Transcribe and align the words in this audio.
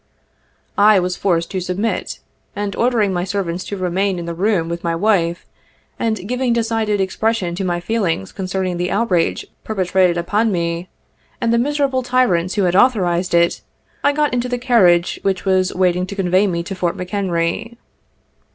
I 0.79 0.97
was 0.99 1.15
forced 1.15 1.51
to 1.51 1.61
submit, 1.61 2.17
and 2.55 2.75
ordering 2.75 3.13
my 3.13 3.23
servants 3.23 3.63
to 3.65 3.77
remain 3.77 4.17
in 4.17 4.25
the 4.25 4.33
room 4.33 4.67
with 4.67 4.83
my 4.83 4.95
wife, 4.95 5.45
and 5.99 6.27
giving 6.27 6.53
decided 6.53 6.99
expression 6.99 7.53
to 7.53 7.63
my 7.63 7.79
feelings 7.79 8.31
concern 8.31 8.65
ing 8.65 8.77
the 8.77 8.89
outrage 8.89 9.45
perpetrated 9.63 10.17
upon 10.17 10.51
me, 10.51 10.89
and 11.39 11.53
the 11.53 11.59
miserable 11.59 12.01
tyrants 12.01 12.55
who 12.55 12.63
had 12.63 12.75
authorized 12.75 13.35
it, 13.35 13.61
I 14.03 14.11
got 14.11 14.33
into 14.33 14.49
the 14.49 14.57
carriage 14.57 15.19
which 15.21 15.45
was 15.45 15.71
waiting 15.75 16.07
to 16.07 16.15
convey 16.15 16.47
me 16.47 16.63
to 16.63 16.73
Fort 16.73 16.97
McHenry. 16.97 17.77